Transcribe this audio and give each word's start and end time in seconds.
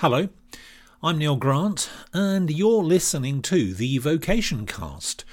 Hello, 0.00 0.28
I'm 1.02 1.18
Neil 1.18 1.34
Grant, 1.34 1.90
and 2.14 2.52
you're 2.52 2.84
listening 2.84 3.42
to 3.42 3.74
the 3.74 3.98
Vocation 3.98 4.64
Cast, 4.64 5.24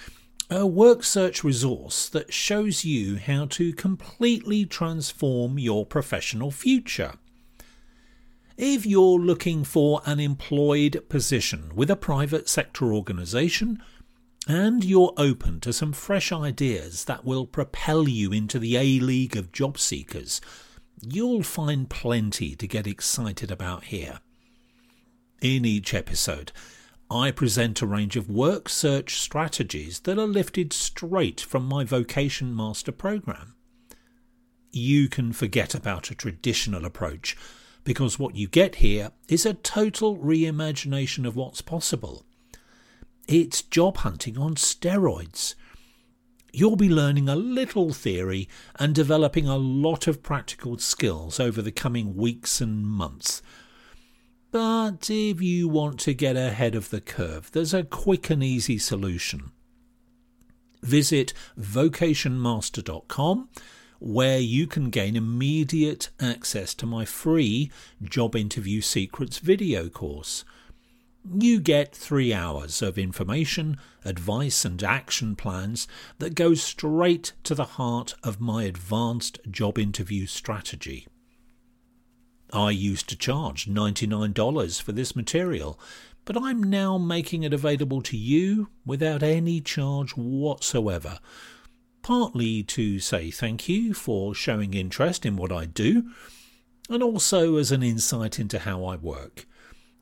a 0.49 0.65
work 0.65 1.03
search 1.03 1.43
resource 1.43 2.09
that 2.09 2.33
shows 2.33 2.83
you 2.83 3.17
how 3.17 3.45
to 3.45 3.73
completely 3.73 4.65
transform 4.65 5.59
your 5.59 5.85
professional 5.85 6.49
future. 6.49 7.13
If 8.57 8.87
you're 8.87 9.19
looking 9.19 9.65
for 9.65 10.01
an 10.03 10.19
employed 10.19 11.03
position 11.09 11.69
with 11.75 11.91
a 11.91 11.95
private 11.95 12.49
sector 12.49 12.91
organisation, 12.91 13.83
and 14.47 14.83
you're 14.83 15.13
open 15.15 15.59
to 15.59 15.73
some 15.73 15.93
fresh 15.93 16.31
ideas 16.31 17.05
that 17.05 17.23
will 17.23 17.45
propel 17.45 18.09
you 18.09 18.31
into 18.31 18.57
the 18.57 18.77
A 18.77 18.99
League 18.99 19.37
of 19.37 19.51
job 19.51 19.77
seekers, 19.77 20.41
you'll 20.99 21.43
find 21.43 21.87
plenty 21.87 22.55
to 22.55 22.67
get 22.67 22.87
excited 22.87 23.51
about 23.51 23.83
here. 23.83 24.21
In 25.41 25.65
each 25.65 25.93
episode, 25.93 26.51
I 27.11 27.29
present 27.29 27.81
a 27.81 27.85
range 27.85 28.15
of 28.15 28.29
work 28.29 28.69
search 28.69 29.19
strategies 29.19 29.99
that 30.01 30.17
are 30.17 30.25
lifted 30.25 30.71
straight 30.71 31.41
from 31.41 31.65
my 31.65 31.83
Vocation 31.83 32.55
Master 32.55 32.91
program. 32.91 33.53
You 34.71 35.09
can 35.09 35.33
forget 35.33 35.75
about 35.75 36.09
a 36.09 36.15
traditional 36.15 36.85
approach 36.85 37.37
because 37.83 38.17
what 38.17 38.35
you 38.35 38.47
get 38.47 38.75
here 38.75 39.11
is 39.27 39.45
a 39.45 39.53
total 39.53 40.17
reimagination 40.17 41.27
of 41.27 41.35
what's 41.35 41.61
possible. 41.61 42.25
It's 43.27 43.61
job 43.61 43.97
hunting 43.97 44.37
on 44.37 44.55
steroids. 44.55 45.55
You'll 46.53 46.77
be 46.77 46.89
learning 46.89 47.27
a 47.27 47.35
little 47.35 47.91
theory 47.91 48.47
and 48.79 48.95
developing 48.95 49.47
a 49.47 49.57
lot 49.57 50.07
of 50.07 50.23
practical 50.23 50.77
skills 50.77 51.39
over 51.39 51.61
the 51.61 51.71
coming 51.71 52.15
weeks 52.15 52.61
and 52.61 52.85
months 52.85 53.41
but 54.55 55.09
if 55.09 55.41
you 55.41 55.67
want 55.67 55.99
to 55.99 56.13
get 56.13 56.37
ahead 56.37 56.75
of 56.75 56.89
the 56.89 57.01
curve, 57.01 57.51
there's 57.51 57.73
a 57.73 57.83
quick 57.83 58.29
and 58.29 58.41
easy 58.41 58.77
solution. 58.77 59.51
Visit 60.81 61.33
vocationmaster.com 61.59 63.49
where 63.99 64.39
you 64.39 64.65
can 64.65 64.89
gain 64.91 65.17
immediate 65.17 66.09
access 66.21 66.73
to 66.75 66.85
my 66.85 67.03
free 67.03 67.69
Job 68.01 68.33
Interview 68.33 68.79
Secrets 68.79 69.39
video 69.39 69.89
course. 69.89 70.45
You 71.37 71.59
get 71.59 71.93
three 71.93 72.33
hours 72.33 72.81
of 72.81 72.97
information, 72.97 73.75
advice, 74.05 74.63
and 74.63 74.81
action 74.81 75.35
plans 75.35 75.85
that 76.19 76.33
go 76.33 76.53
straight 76.53 77.33
to 77.43 77.55
the 77.55 77.71
heart 77.75 78.15
of 78.23 78.39
my 78.39 78.63
advanced 78.63 79.37
job 79.51 79.77
interview 79.77 80.25
strategy. 80.25 81.07
I 82.55 82.71
used 82.71 83.09
to 83.09 83.17
charge 83.17 83.65
$99 83.65 84.81
for 84.81 84.93
this 84.93 85.15
material, 85.15 85.77
but 86.23 86.41
I'm 86.41 86.63
now 86.63 86.97
making 86.97 87.43
it 87.43 87.53
available 87.53 88.01
to 88.03 88.15
you 88.15 88.69
without 88.85 89.21
any 89.21 89.59
charge 89.59 90.11
whatsoever. 90.11 91.19
Partly 92.01 92.63
to 92.63 92.99
say 92.99 93.29
thank 93.29 93.67
you 93.67 93.93
for 93.93 94.33
showing 94.33 94.73
interest 94.73 95.25
in 95.25 95.35
what 95.35 95.51
I 95.51 95.65
do, 95.65 96.09
and 96.89 97.03
also 97.03 97.57
as 97.57 97.71
an 97.73 97.83
insight 97.83 98.39
into 98.39 98.59
how 98.59 98.85
I 98.85 98.95
work. 98.95 99.45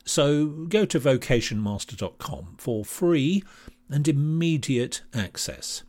So 0.05 0.45
go 0.45 0.85
to 0.85 0.99
vocationmaster.com 0.99 2.55
for 2.59 2.85
free 2.85 3.43
and 3.89 4.07
immediate 4.07 5.01
access. 5.13 5.83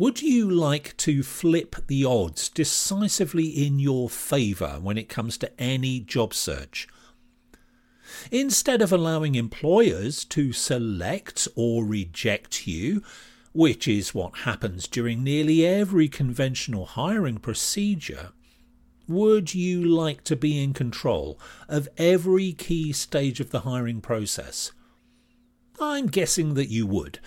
Would 0.00 0.22
you 0.22 0.50
like 0.50 0.96
to 0.96 1.22
flip 1.22 1.76
the 1.86 2.06
odds 2.06 2.48
decisively 2.48 3.48
in 3.48 3.78
your 3.78 4.08
favour 4.08 4.78
when 4.80 4.96
it 4.96 5.10
comes 5.10 5.36
to 5.36 5.60
any 5.60 6.00
job 6.00 6.32
search? 6.32 6.88
Instead 8.30 8.80
of 8.80 8.94
allowing 8.94 9.34
employers 9.34 10.24
to 10.24 10.54
select 10.54 11.48
or 11.54 11.84
reject 11.84 12.66
you, 12.66 13.02
which 13.52 13.86
is 13.86 14.14
what 14.14 14.38
happens 14.38 14.88
during 14.88 15.22
nearly 15.22 15.66
every 15.66 16.08
conventional 16.08 16.86
hiring 16.86 17.36
procedure, 17.36 18.30
would 19.06 19.54
you 19.54 19.84
like 19.84 20.24
to 20.24 20.34
be 20.34 20.64
in 20.64 20.72
control 20.72 21.38
of 21.68 21.90
every 21.98 22.54
key 22.54 22.90
stage 22.90 23.38
of 23.38 23.50
the 23.50 23.60
hiring 23.60 24.00
process? 24.00 24.72
I'm 25.78 26.06
guessing 26.06 26.54
that 26.54 26.70
you 26.70 26.86
would. 26.86 27.18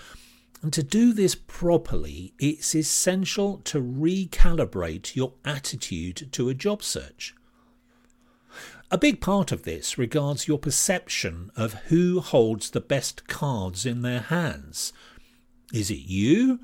And 0.63 0.72
to 0.72 0.81
do 0.81 1.12
this 1.12 1.35
properly, 1.35 2.34
it's 2.40 2.74
essential 2.74 3.57
to 3.66 3.81
recalibrate 3.81 5.13
your 5.13 5.34
attitude 5.44 6.29
to 6.31 6.47
a 6.47 6.53
job 6.53 6.81
search. 6.81 7.35
A 8.90 8.97
big 8.97 9.19
part 9.19 9.51
of 9.51 9.63
this 9.63 9.97
regards 9.97 10.47
your 10.47 10.57
perception 10.57 11.51
of 11.57 11.74
who 11.90 12.22
holds 12.22 12.69
the 12.69 12.79
best 12.79 13.28
cards 13.28 13.85
in 13.85 14.03
their 14.03 14.22
hands. 14.22 14.94
Is 15.74 15.91
it 15.91 16.06
you 16.06 16.62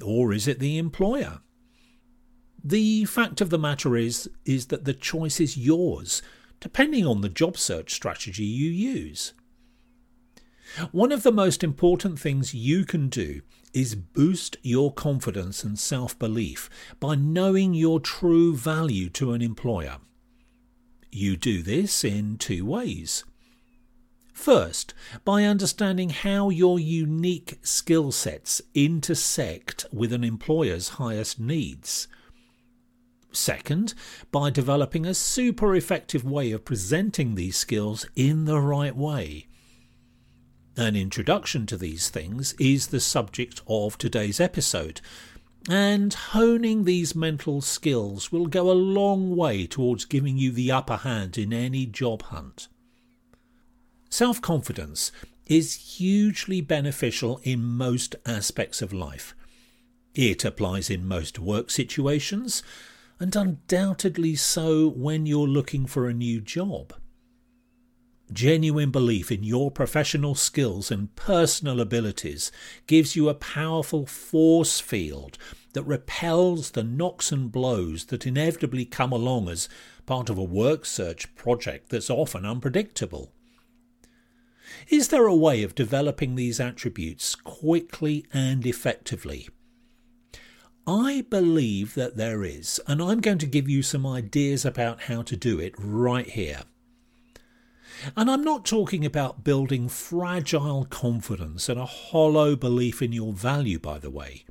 or 0.00 0.32
is 0.32 0.46
it 0.46 0.60
the 0.60 0.78
employer? 0.78 1.40
The 2.62 3.04
fact 3.06 3.40
of 3.40 3.50
the 3.50 3.58
matter 3.58 3.96
is 3.96 4.30
is 4.44 4.66
that 4.66 4.84
the 4.84 4.94
choice 4.94 5.40
is 5.40 5.56
yours, 5.56 6.22
depending 6.60 7.04
on 7.04 7.20
the 7.20 7.28
job 7.28 7.56
search 7.56 7.94
strategy 7.94 8.44
you 8.44 8.70
use. 8.70 9.32
One 10.92 11.12
of 11.12 11.22
the 11.22 11.32
most 11.32 11.64
important 11.64 12.18
things 12.18 12.54
you 12.54 12.84
can 12.84 13.08
do 13.08 13.42
is 13.72 13.94
boost 13.94 14.56
your 14.62 14.92
confidence 14.92 15.64
and 15.64 15.78
self 15.78 16.18
belief 16.18 16.68
by 16.98 17.14
knowing 17.14 17.74
your 17.74 18.00
true 18.00 18.54
value 18.56 19.08
to 19.10 19.32
an 19.32 19.42
employer. 19.42 19.98
You 21.12 21.36
do 21.36 21.62
this 21.62 22.04
in 22.04 22.38
two 22.38 22.64
ways. 22.64 23.24
First, 24.32 24.94
by 25.24 25.44
understanding 25.44 26.10
how 26.10 26.48
your 26.48 26.78
unique 26.78 27.58
skill 27.62 28.10
sets 28.12 28.62
intersect 28.74 29.84
with 29.92 30.12
an 30.12 30.24
employer's 30.24 30.90
highest 30.90 31.38
needs. 31.38 32.08
Second, 33.32 33.94
by 34.32 34.50
developing 34.50 35.04
a 35.04 35.14
super 35.14 35.74
effective 35.76 36.24
way 36.24 36.52
of 36.52 36.64
presenting 36.64 37.34
these 37.34 37.56
skills 37.56 38.06
in 38.16 38.44
the 38.44 38.60
right 38.60 38.96
way. 38.96 39.46
An 40.76 40.94
introduction 40.94 41.66
to 41.66 41.76
these 41.76 42.10
things 42.10 42.54
is 42.54 42.88
the 42.88 43.00
subject 43.00 43.60
of 43.66 43.98
today's 43.98 44.38
episode, 44.38 45.00
and 45.68 46.14
honing 46.14 46.84
these 46.84 47.14
mental 47.14 47.60
skills 47.60 48.30
will 48.30 48.46
go 48.46 48.70
a 48.70 48.72
long 48.72 49.34
way 49.34 49.66
towards 49.66 50.04
giving 50.04 50.38
you 50.38 50.52
the 50.52 50.70
upper 50.70 50.98
hand 50.98 51.36
in 51.36 51.52
any 51.52 51.86
job 51.86 52.22
hunt. 52.22 52.68
Self 54.08 54.40
confidence 54.40 55.10
is 55.46 55.96
hugely 55.98 56.60
beneficial 56.60 57.40
in 57.42 57.62
most 57.62 58.14
aspects 58.24 58.80
of 58.80 58.92
life. 58.92 59.34
It 60.14 60.44
applies 60.44 60.88
in 60.88 61.06
most 61.06 61.38
work 61.40 61.70
situations, 61.70 62.62
and 63.18 63.34
undoubtedly 63.34 64.36
so 64.36 64.88
when 64.88 65.26
you're 65.26 65.48
looking 65.48 65.86
for 65.86 66.08
a 66.08 66.14
new 66.14 66.40
job. 66.40 66.94
Genuine 68.32 68.90
belief 68.90 69.32
in 69.32 69.42
your 69.42 69.72
professional 69.72 70.36
skills 70.36 70.90
and 70.90 71.14
personal 71.16 71.80
abilities 71.80 72.52
gives 72.86 73.16
you 73.16 73.28
a 73.28 73.34
powerful 73.34 74.06
force 74.06 74.78
field 74.78 75.36
that 75.72 75.82
repels 75.82 76.70
the 76.70 76.84
knocks 76.84 77.32
and 77.32 77.50
blows 77.50 78.06
that 78.06 78.26
inevitably 78.26 78.84
come 78.84 79.12
along 79.12 79.48
as 79.48 79.68
part 80.06 80.30
of 80.30 80.38
a 80.38 80.44
work 80.44 80.86
search 80.86 81.34
project 81.34 81.90
that's 81.90 82.10
often 82.10 82.46
unpredictable. 82.46 83.32
Is 84.88 85.08
there 85.08 85.26
a 85.26 85.34
way 85.34 85.64
of 85.64 85.74
developing 85.74 86.36
these 86.36 86.60
attributes 86.60 87.34
quickly 87.34 88.26
and 88.32 88.64
effectively? 88.64 89.48
I 90.86 91.24
believe 91.28 91.94
that 91.94 92.16
there 92.16 92.44
is, 92.44 92.80
and 92.86 93.02
I'm 93.02 93.20
going 93.20 93.38
to 93.38 93.46
give 93.46 93.68
you 93.68 93.82
some 93.82 94.06
ideas 94.06 94.64
about 94.64 95.02
how 95.02 95.22
to 95.22 95.36
do 95.36 95.58
it 95.58 95.74
right 95.76 96.28
here. 96.28 96.62
And 98.16 98.30
I'm 98.30 98.42
not 98.42 98.64
talking 98.64 99.04
about 99.04 99.44
building 99.44 99.88
fragile 99.88 100.86
confidence 100.86 101.68
and 101.68 101.78
a 101.78 101.86
hollow 101.86 102.56
belief 102.56 103.02
in 103.02 103.12
your 103.12 103.32
value, 103.32 103.78
by 103.78 103.98
the 103.98 104.10
way. 104.10 104.44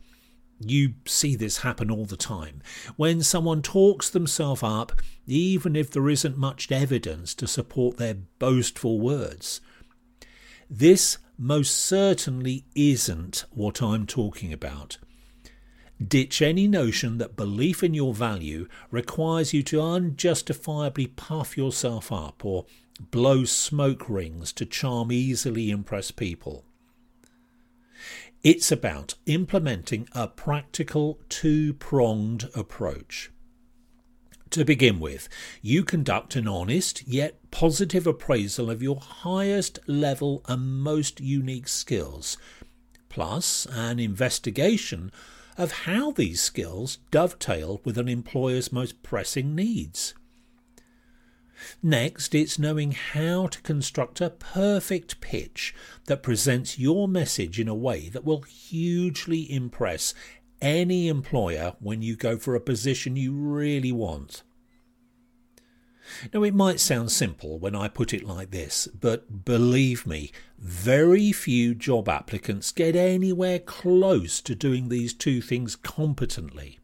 You 0.59 0.95
see 1.05 1.35
this 1.35 1.59
happen 1.59 1.89
all 1.89 2.05
the 2.05 2.17
time. 2.17 2.61
When 2.97 3.23
someone 3.23 3.61
talks 3.61 4.09
themselves 4.09 4.61
up, 4.61 4.91
even 5.25 5.75
if 5.75 5.89
there 5.91 6.09
isn't 6.09 6.37
much 6.37 6.71
evidence 6.71 7.33
to 7.35 7.47
support 7.47 7.97
their 7.97 8.15
boastful 8.15 8.99
words. 8.99 9.61
This 10.69 11.17
most 11.37 11.75
certainly 11.77 12.65
isn't 12.75 13.45
what 13.51 13.81
I'm 13.81 14.05
talking 14.05 14.51
about. 14.51 14.97
Ditch 16.05 16.41
any 16.41 16.67
notion 16.67 17.17
that 17.17 17.35
belief 17.35 17.83
in 17.83 17.93
your 17.93 18.13
value 18.13 18.67
requires 18.91 19.53
you 19.53 19.63
to 19.63 19.81
unjustifiably 19.81 21.07
puff 21.07 21.57
yourself 21.57 22.11
up 22.11 22.45
or 22.45 22.65
blow 22.99 23.45
smoke 23.45 24.09
rings 24.09 24.51
to 24.53 24.65
charm 24.65 25.11
easily 25.11 25.71
impressed 25.71 26.15
people. 26.15 26.65
It's 28.43 28.71
about 28.71 29.15
implementing 29.25 30.07
a 30.13 30.27
practical 30.27 31.19
two 31.27 31.73
pronged 31.73 32.49
approach. 32.55 33.31
To 34.51 34.65
begin 34.65 34.99
with, 34.99 35.29
you 35.61 35.83
conduct 35.83 36.35
an 36.35 36.47
honest 36.47 37.07
yet 37.07 37.51
positive 37.51 38.07
appraisal 38.07 38.71
of 38.71 38.81
your 38.81 38.99
highest 38.99 39.77
level 39.87 40.41
and 40.47 40.81
most 40.81 41.19
unique 41.19 41.67
skills, 41.67 42.37
plus 43.09 43.67
an 43.67 43.99
investigation 43.99 45.11
of 45.57 45.83
how 45.83 46.11
these 46.11 46.41
skills 46.41 46.97
dovetail 47.11 47.81
with 47.83 47.97
an 47.97 48.07
employer's 48.07 48.71
most 48.71 49.03
pressing 49.03 49.53
needs. 49.53 50.15
Next, 51.81 52.33
it's 52.35 52.59
knowing 52.59 52.91
how 52.91 53.47
to 53.47 53.61
construct 53.61 54.21
a 54.21 54.29
perfect 54.29 55.21
pitch 55.21 55.73
that 56.05 56.23
presents 56.23 56.79
your 56.79 57.07
message 57.07 57.59
in 57.59 57.67
a 57.67 57.75
way 57.75 58.09
that 58.09 58.25
will 58.25 58.41
hugely 58.41 59.51
impress 59.51 60.13
any 60.61 61.07
employer 61.07 61.75
when 61.79 62.01
you 62.01 62.15
go 62.15 62.37
for 62.37 62.55
a 62.55 62.61
position 62.61 63.15
you 63.15 63.33
really 63.33 63.91
want. 63.91 64.43
Now, 66.33 66.43
it 66.43 66.55
might 66.55 66.79
sound 66.79 67.11
simple 67.11 67.59
when 67.59 67.75
I 67.75 67.87
put 67.87 68.13
it 68.13 68.23
like 68.23 68.51
this, 68.51 68.87
but 68.87 69.45
believe 69.45 70.07
me, 70.07 70.31
very 70.57 71.31
few 71.31 71.75
job 71.75 72.09
applicants 72.09 72.71
get 72.71 72.95
anywhere 72.95 73.59
close 73.59 74.41
to 74.41 74.55
doing 74.55 74.89
these 74.89 75.13
two 75.13 75.41
things 75.41 75.75
competently. 75.75 76.79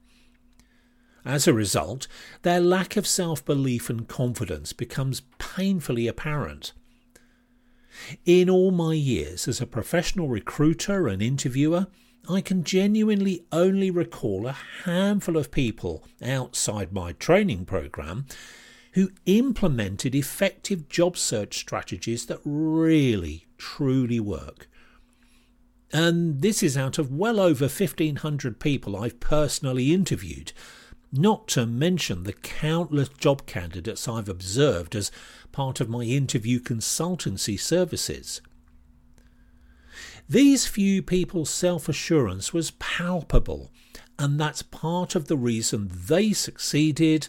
As 1.26 1.48
a 1.48 1.54
result, 1.54 2.08
their 2.44 2.62
lack 2.62 2.96
of 2.96 3.08
self 3.08 3.44
belief 3.44 3.90
and 3.90 4.08
confidence 4.08 4.74
becomes 4.74 5.24
painfully 5.40 6.08
apparent. 6.08 6.72
In 8.26 8.50
all 8.50 8.72
my 8.72 8.94
years 8.94 9.48
as 9.48 9.60
a 9.60 9.66
professional 9.66 10.28
recruiter 10.28 11.08
and 11.08 11.22
interviewer, 11.22 11.88
I 12.30 12.42
can 12.42 12.64
genuinely 12.64 13.46
only 13.52 13.90
recall 13.90 14.46
a 14.46 14.58
handful 14.84 15.38
of 15.38 15.52
people 15.52 16.04
outside 16.22 16.92
my 16.94 17.14
training 17.14 17.66
program 17.66 18.26
who 18.94 19.12
implemented 19.26 20.16
effective 20.16 20.88
job 20.90 21.18
search 21.18 21.58
strategies 21.58 22.28
that 22.28 22.40
really, 22.46 23.46
truly 23.58 24.20
work. 24.20 24.70
And 25.92 26.42
this 26.42 26.64
is 26.64 26.78
out 26.78 26.98
of 26.98 27.12
well 27.12 27.40
over 27.40 27.66
1,500 27.66 28.60
people 28.60 28.96
I've 28.96 29.20
personally 29.20 29.94
interviewed, 29.94 30.52
not 31.18 31.48
to 31.50 31.66
mention 31.66 32.24
the 32.24 32.34
countless 32.34 33.10
job 33.10 33.46
candidates 33.46 34.08
I've 34.08 34.30
observed 34.30 34.96
as 34.96 35.12
part 35.52 35.80
of 35.80 35.90
my 35.90 36.04
interview 36.04 36.60
consultancy 36.60 37.60
services. 37.60 38.42
These 40.28 40.66
few 40.68 41.02
people's 41.02 41.50
self 41.50 41.88
assurance 41.88 42.54
was 42.54 42.72
palpable, 42.72 43.72
and 44.18 44.40
that's 44.40 44.62
part 44.62 45.16
of 45.16 45.28
the 45.28 45.38
reason 45.38 45.92
they 45.94 46.34
succeeded 46.34 47.28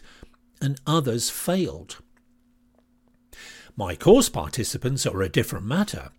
and 0.59 0.81
others 0.87 1.29
failed. 1.29 1.97
My 3.75 3.95
course 3.95 4.29
participants 4.29 5.05
are 5.05 5.21
a 5.21 5.29
different 5.29 5.65
matter. 5.65 6.09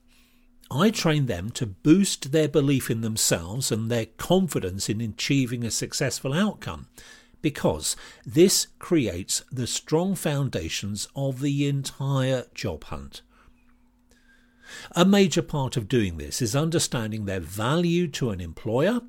I 0.70 0.90
train 0.90 1.26
them 1.26 1.50
to 1.52 1.66
boost 1.66 2.30
their 2.30 2.48
belief 2.48 2.90
in 2.90 3.00
themselves 3.00 3.72
and 3.72 3.90
their 3.90 4.06
confidence 4.06 4.88
in 4.88 5.00
achieving 5.00 5.64
a 5.64 5.70
successful 5.70 6.32
outcome 6.32 6.86
because 7.40 7.96
this 8.24 8.68
creates 8.78 9.44
the 9.50 9.66
strong 9.66 10.14
foundations 10.14 11.08
of 11.14 11.40
the 11.40 11.66
entire 11.66 12.46
job 12.54 12.84
hunt. 12.84 13.22
A 14.92 15.04
major 15.04 15.42
part 15.42 15.76
of 15.76 15.88
doing 15.88 16.18
this 16.18 16.42
is 16.42 16.54
understanding 16.54 17.24
their 17.24 17.40
value 17.40 18.06
to 18.08 18.30
an 18.30 18.40
employer 18.40 19.00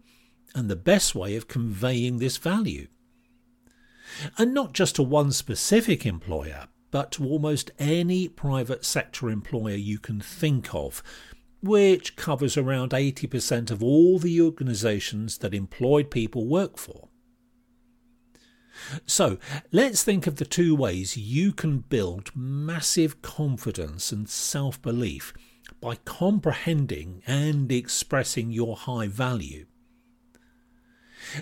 and 0.56 0.70
the 0.70 0.76
best 0.76 1.16
way 1.16 1.36
of 1.36 1.48
conveying 1.48 2.18
this 2.18 2.38
value. 2.38 2.88
And 4.38 4.54
not 4.54 4.74
just 4.74 4.96
to 4.96 5.04
one 5.04 5.32
specific 5.32 6.06
employer, 6.06 6.68
but 6.92 7.12
to 7.14 7.26
almost 7.26 7.72
any 7.78 8.28
private 8.28 8.84
sector 8.84 9.30
employer 9.30 9.76
you 9.76 10.00
can 10.00 10.20
think 10.20 10.74
of, 10.74 11.04
which 11.62 12.16
covers 12.16 12.58
around 12.58 12.92
80% 12.92 13.70
of 13.70 13.84
all 13.84 14.18
the 14.18 14.42
organisations 14.42 15.40
that 15.40 15.54
employed 15.54 16.10
people 16.10 16.48
work 16.48 16.78
for. 16.78 17.09
So 19.06 19.38
let's 19.72 20.04
think 20.04 20.28
of 20.28 20.38
the 20.38 20.46
two 20.46 20.76
ways 20.76 21.18
you 21.18 21.52
can 21.52 21.80
build 21.80 22.32
massive 22.36 23.22
confidence 23.22 24.12
and 24.12 24.30
self 24.30 24.82
belief 24.82 25.34
by 25.82 25.96
comprehending 26.06 27.22
and 27.26 27.72
expressing 27.72 28.52
your 28.52 28.76
high 28.76 29.08
value. 29.08 29.66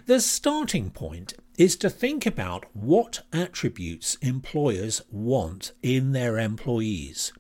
The 0.06 0.20
starting 0.20 0.90
point 0.90 1.34
is 1.58 1.76
to 1.78 1.90
think 1.90 2.26
about 2.26 2.66
what 2.76 3.24
attributes 3.32 4.16
employers 4.22 5.02
want 5.10 5.74
in 5.82 6.12
their 6.12 6.38
employees. 6.40 7.32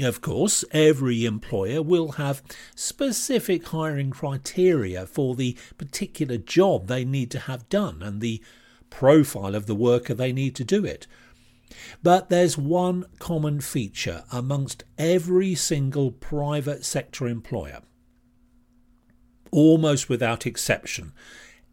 Of 0.00 0.20
course, 0.20 0.64
every 0.70 1.24
employer 1.26 1.82
will 1.82 2.12
have 2.12 2.42
specific 2.74 3.66
hiring 3.66 4.10
criteria 4.10 5.06
for 5.06 5.34
the 5.34 5.56
particular 5.76 6.38
job 6.38 6.86
they 6.86 7.04
need 7.04 7.30
to 7.32 7.40
have 7.40 7.68
done 7.68 8.02
and 8.02 8.20
the 8.20 8.42
profile 8.90 9.54
of 9.54 9.66
the 9.66 9.74
worker 9.74 10.14
they 10.14 10.32
need 10.32 10.54
to 10.56 10.64
do 10.64 10.84
it. 10.84 11.06
But 12.02 12.28
there's 12.28 12.58
one 12.58 13.06
common 13.18 13.60
feature 13.60 14.24
amongst 14.32 14.84
every 14.98 15.54
single 15.54 16.10
private 16.10 16.84
sector 16.84 17.26
employer. 17.26 17.80
Almost 19.50 20.08
without 20.08 20.46
exception, 20.46 21.12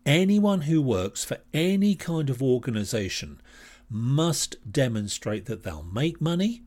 anyone 0.05 0.61
who 0.61 0.81
works 0.81 1.23
for 1.23 1.37
any 1.53 1.95
kind 1.95 2.29
of 2.29 2.41
organisation 2.41 3.41
must 3.89 4.55
demonstrate 4.71 5.45
that 5.45 5.63
they'll 5.63 5.83
make 5.83 6.19
money, 6.19 6.63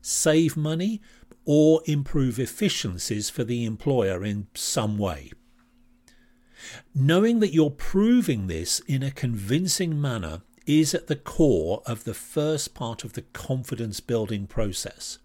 save 0.00 0.56
money, 0.56 1.00
or 1.44 1.82
improve 1.86 2.38
efficiencies 2.38 3.28
for 3.28 3.44
the 3.44 3.64
employer 3.64 4.24
in 4.24 4.46
some 4.54 4.96
way. 4.98 5.32
Knowing 6.94 7.40
that 7.40 7.52
you're 7.52 7.70
proving 7.70 8.46
this 8.46 8.80
in 8.80 9.02
a 9.02 9.10
convincing 9.10 10.00
manner 10.00 10.42
is 10.66 10.94
at 10.94 11.06
the 11.08 11.16
core 11.16 11.82
of 11.86 12.04
the 12.04 12.14
first 12.14 12.74
part 12.74 13.04
of 13.04 13.14
the 13.14 13.22
confidence 13.22 14.00
building 14.00 14.46
process. 14.46 15.18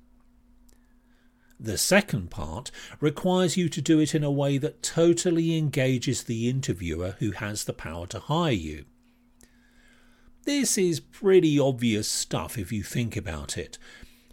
The 1.59 1.77
second 1.77 2.29
part 2.29 2.69
requires 2.99 3.57
you 3.57 3.67
to 3.69 3.81
do 3.81 3.99
it 3.99 4.13
in 4.13 4.23
a 4.23 4.31
way 4.31 4.57
that 4.59 4.83
totally 4.83 5.57
engages 5.57 6.23
the 6.23 6.49
interviewer 6.49 7.15
who 7.19 7.31
has 7.31 7.63
the 7.63 7.73
power 7.73 8.05
to 8.07 8.19
hire 8.19 8.51
you. 8.51 8.85
This 10.43 10.77
is 10.77 10.99
pretty 10.99 11.59
obvious 11.59 12.07
stuff 12.07 12.57
if 12.57 12.71
you 12.71 12.83
think 12.83 13.17
about 13.17 13.57
it, 13.57 13.77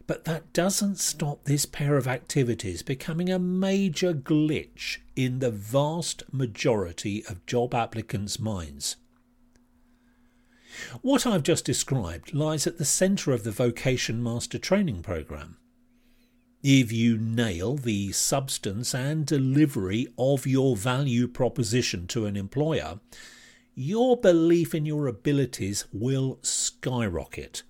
but 0.07 0.25
that 0.25 0.53
doesn't 0.53 0.99
stop 0.99 1.45
this 1.45 1.65
pair 1.65 1.97
of 1.97 2.07
activities 2.07 2.83
becoming 2.83 3.31
a 3.31 3.39
major 3.39 4.13
glitch 4.13 4.99
in 5.17 5.39
the 5.39 5.51
vast 5.51 6.23
majority 6.33 7.25
of 7.27 7.47
job 7.47 7.75
applicants' 7.75 8.39
minds. 8.39 8.97
What 11.03 11.27
I've 11.27 11.45
just 11.45 11.65
described 11.65 12.35
lies 12.35 12.67
at 12.67 12.79
the 12.79 12.85
centre 12.85 13.33
of 13.33 13.45
the 13.45 13.53
Vocation 13.53 14.23
Master 14.23 14.59
Training 14.59 15.03
Programme. 15.03 15.57
If 16.63 16.91
you 16.91 17.17
nail 17.17 17.77
the 17.77 18.11
substance 18.13 18.95
and 18.95 19.25
delivery 19.25 20.09
of 20.19 20.47
your 20.47 20.77
value 20.77 21.29
proposition 21.29 22.07
to 22.09 22.27
an 22.27 22.37
employer, 22.37 23.01
your 23.75 24.17
belief 24.17 24.75
in 24.75 24.87
your 24.87 25.07
abilities 25.07 25.85
will 25.93 26.39
skyrocket 26.43 27.63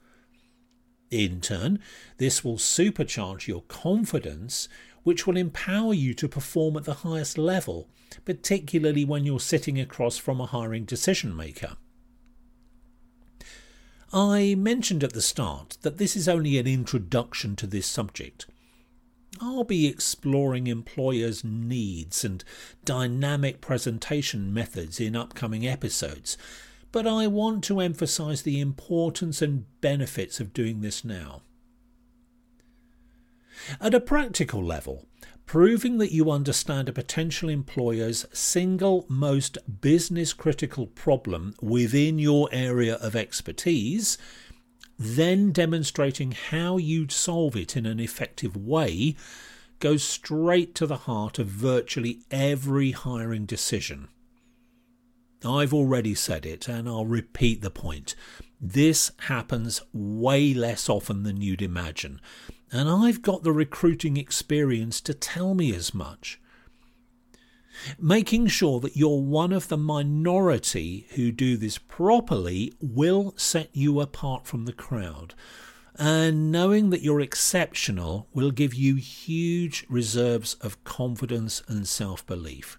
in 1.15 1.41
turn, 1.41 1.79
this 2.19 2.43
will 2.45 2.57
supercharge 2.57 3.47
your 3.47 3.63
confidence, 3.63 4.69
which 5.05 5.27
will 5.27 5.37
empower 5.37 5.95
you 5.95 6.15
to 6.15 6.29
perform 6.29 6.77
at 6.77 6.85
the 6.85 6.95
highest 6.95 7.39
level, 7.39 7.89
particularly 8.25 9.05
when 9.05 9.25
you're 9.25 9.41
sitting 9.41 9.79
across 9.79 10.17
from 10.19 10.41
a 10.41 10.47
hiring 10.47 10.85
decision 10.85 11.35
maker. 11.37 11.77
I 14.13 14.55
mentioned 14.55 15.03
at 15.03 15.13
the 15.13 15.23
start 15.23 15.79
that 15.83 15.99
this 15.99 16.15
is 16.15 16.29
only 16.29 16.59
an 16.59 16.67
introduction 16.67 17.57
to 17.57 17.67
this 17.67 17.87
subject. 17.87 18.47
I'll 19.41 19.65
be 19.65 19.89
exploring 19.89 20.69
employers' 20.69 21.43
needs 21.43 22.25
and 22.25 22.45
dynamic 22.85 23.61
presentation 23.61 24.55
methods 24.55 25.01
in 25.01 25.17
upcoming 25.17 25.67
episodes, 25.67 26.39
but 26.95 27.09
I 27.09 27.27
want 27.27 27.65
to 27.65 27.81
emphasize 27.81 28.43
the 28.43 28.61
importance 28.61 29.43
and 29.43 29.65
benefits 29.81 30.39
of 30.39 30.53
doing 30.53 30.81
this 30.81 31.05
now. 31.05 31.43
At 33.81 33.95
a 33.95 34.01
practical 34.01 34.65
level, 34.65 35.05
proving 35.45 35.99
that 35.99 36.13
you 36.13 36.31
understand 36.31 36.89
a 36.89 36.93
potential 36.93 37.49
employer's 37.49 38.27
single 38.33 39.07
most 39.09 39.59
business 39.81 40.33
critical 40.33 40.87
problem 40.87 41.57
within 41.61 42.21
your 42.21 42.49
area 42.53 42.95
of 42.95 43.17
expertise, 43.17 44.17
then 44.97 45.51
demonstrating 45.51 46.31
how 46.31 46.77
you'd 46.77 47.11
solve 47.11 47.57
it 47.57 47.77
in 47.77 47.87
an 47.87 47.99
effective 47.99 48.57
way, 48.57 49.17
goes 49.81 50.05
straight 50.05 50.77
to 50.77 50.87
the 50.87 50.99
heart 51.09 51.41
of 51.41 51.49
virtually 51.49 52.21
every 52.31 52.93
hiring 52.93 53.47
decision. 53.47 54.07
I've 55.45 55.75
already 55.75 56.15
said 56.15 56.47
it, 56.47 56.69
and 56.69 56.89
I'll 56.89 57.07
repeat 57.07 57.63
the 57.63 57.71
point. 57.71 58.15
This 58.61 59.13
happens 59.21 59.83
way 59.93 60.55
less 60.55 60.89
often 60.89 61.23
than 61.23 61.41
you'd 61.41 61.63
imagine, 61.63 62.21
and 62.73 62.89
I've 62.89 63.23
got 63.23 63.43
the 63.43 63.53
recruiting 63.53 64.17
experience 64.17 65.01
to 65.03 65.15
tell 65.15 65.55
me 65.55 65.75
as 65.75 65.93
much. 65.93 66.41
Making 67.99 68.47
sure 68.47 68.81
that 68.81 68.97
you're 68.97 69.21
one 69.21 69.53
of 69.53 69.69
the 69.69 69.77
minority 69.77 71.07
who 71.15 71.33
do 71.33 71.57
this 71.57 71.79
properly 71.79 72.73
will 72.81 73.35
set 73.37 73.69
you 73.73 74.01
apart 74.01 74.47
from 74.47 74.65
the 74.65 74.73
crowd. 74.73 75.35
And 75.97 76.51
knowing 76.51 76.91
that 76.91 77.03
you're 77.03 77.21
exceptional 77.21 78.29
will 78.33 78.51
give 78.51 78.75
you 78.75 78.97
huge 78.97 79.85
reserves 79.89 80.55
of 80.55 80.83
confidence 80.85 81.63
and 81.69 81.87
self 81.87 82.27
belief. 82.27 82.79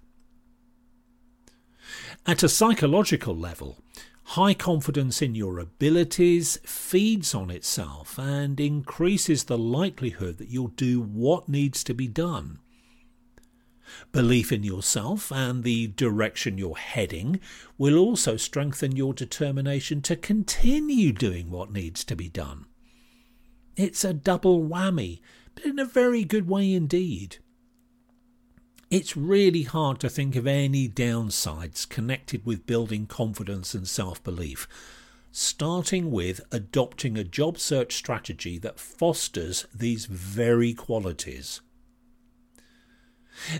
At 2.28 2.42
a 2.42 2.50
psychological 2.50 3.36
level, 3.38 3.78
high 4.24 4.56
confidence 4.56 5.22
in 5.22 5.36
your 5.36 5.60
abilities 5.60 6.58
feeds 6.66 7.36
on 7.36 7.52
itself 7.52 8.18
and 8.18 8.60
increases 8.60 9.44
the 9.44 9.60
likelihood 9.60 10.40
that 10.40 10.48
you'll 10.48 10.70
do 10.70 11.00
what 11.00 11.48
needs 11.48 11.84
to 11.84 11.94
be 11.94 12.08
done. 12.08 12.58
Belief 14.12 14.52
in 14.52 14.64
yourself 14.64 15.32
and 15.32 15.64
the 15.64 15.86
direction 15.86 16.58
you're 16.58 16.78
heading 16.78 17.40
will 17.78 18.00
also 18.00 18.38
strengthen 18.38 18.96
your 18.96 19.14
determination 19.14 20.02
to 20.02 20.16
continue 20.16 21.12
doing 21.12 21.52
what 21.52 21.72
needs 21.72 22.04
to 22.06 22.16
be 22.16 22.28
done. 22.28 22.66
It's 23.76 24.04
a 24.04 24.14
double 24.14 24.64
whammy, 24.64 25.20
but 25.54 25.66
in 25.66 25.78
a 25.78 25.86
very 25.86 26.24
good 26.24 26.48
way 26.48 26.74
indeed. 26.74 27.38
It's 28.96 29.18
really 29.18 29.64
hard 29.64 30.00
to 30.00 30.10
think 30.10 30.38
of 30.38 30.48
any 30.48 30.88
downsides 30.88 31.86
connected 31.90 32.46
with 32.46 32.66
building 32.66 33.08
confidence 33.08 33.74
and 33.76 33.86
self 33.86 34.24
belief, 34.24 34.70
starting 35.34 36.12
with 36.12 36.40
adopting 36.50 37.18
a 37.18 37.26
job 37.26 37.60
search 37.60 37.94
strategy 37.94 38.58
that 38.60 38.80
fosters 38.80 39.66
these 39.76 40.06
very 40.06 40.74
qualities. 40.74 41.60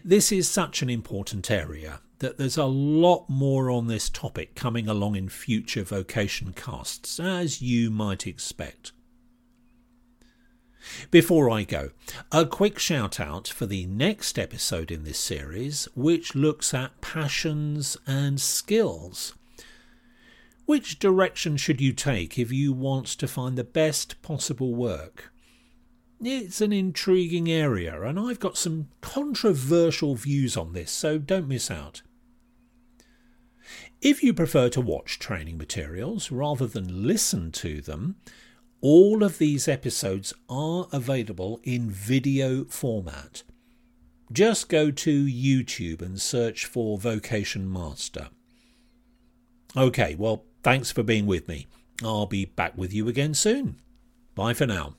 This 0.06 0.32
is 0.32 0.48
such 0.48 0.82
an 0.82 0.90
important 0.90 1.52
area 1.52 2.00
that 2.20 2.38
there's 2.38 2.56
a 2.58 2.64
lot 2.64 3.26
more 3.30 3.70
on 3.70 3.88
this 3.88 4.10
topic 4.10 4.56
coming 4.56 4.88
along 4.88 5.18
in 5.18 5.28
future 5.28 5.84
vocation 5.84 6.54
casts, 6.54 7.20
as 7.20 7.62
you 7.62 7.92
might 7.92 8.26
expect. 8.26 8.94
Before 11.12 11.50
I 11.50 11.64
go, 11.64 11.92
a 12.32 12.46
quick 12.46 12.80
shout 12.80 13.20
out 13.20 13.48
for 13.48 13.66
the 13.66 13.86
next 13.86 14.38
episode 14.38 14.92
in 14.92 15.04
this 15.04 15.20
series, 15.20 15.88
which 15.96 16.36
looks 16.36 16.74
at 16.74 17.02
passions 17.02 17.98
and 18.06 18.40
skills. 18.40 19.34
Which 20.66 20.98
direction 20.98 21.58
should 21.58 21.80
you 21.80 21.94
take 21.94 22.40
if 22.40 22.52
you 22.52 22.74
want 22.74 23.08
to 23.08 23.28
find 23.28 23.58
the 23.58 23.64
best 23.64 24.22
possible 24.22 24.74
work? 24.74 25.32
It's 26.22 26.62
an 26.62 26.74
intriguing 26.74 27.52
area, 27.52 28.02
and 28.02 28.20
I've 28.20 28.40
got 28.40 28.58
some 28.58 28.88
controversial 29.02 30.16
views 30.16 30.58
on 30.58 30.74
this, 30.74 30.92
so 30.92 31.18
don't 31.18 31.48
miss 31.48 31.70
out. 31.70 32.02
If 34.02 34.24
you 34.24 34.34
prefer 34.34 34.70
to 34.70 34.82
watch 34.82 35.20
training 35.20 35.58
materials 35.58 36.32
rather 36.32 36.68
than 36.68 37.06
listen 37.06 37.52
to 37.54 37.82
them, 37.82 38.16
all 38.88 39.24
of 39.24 39.40
these 39.40 39.68
episodes 39.68 40.32
are 40.48 40.86
available 40.92 41.60
in 41.64 41.90
video 41.90 42.66
format. 42.66 43.42
Just 44.32 44.70
go 44.70 44.92
to 44.92 45.26
YouTube 45.26 46.04
and 46.04 46.22
search 46.22 46.66
for 46.66 47.00
Vocation 47.00 47.68
Master. 47.68 48.30
Okay, 49.76 50.14
well, 50.14 50.44
thanks 50.62 50.92
for 50.92 51.02
being 51.02 51.26
with 51.26 51.48
me. 51.48 51.66
I'll 52.04 52.28
be 52.28 52.46
back 52.46 52.78
with 52.78 52.94
you 52.94 53.08
again 53.08 53.34
soon. 53.34 53.78
Bye 54.36 54.54
for 54.54 54.68
now. 54.68 54.94